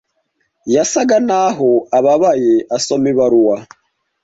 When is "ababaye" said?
1.97-2.53